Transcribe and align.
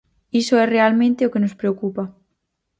Iso 0.41 0.55
é 0.63 0.65
realmente 0.75 1.25
o 1.27 1.31
que 1.33 1.43
nos 1.43 1.57
preocupa. 1.61 2.03